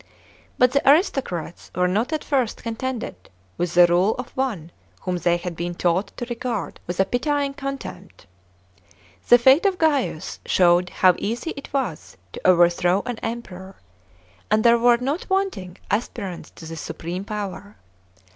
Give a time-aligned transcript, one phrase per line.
[0.57, 5.37] But the aristocrats were not at first contented with the rule of one whom they
[5.37, 8.25] had been taught to regard with a pitying contempt.
[9.29, 13.75] The fate of Gaius showed how easy it was to overthrow an Emperor,
[14.49, 17.75] and there were not want'ng aspirants to the supreme power.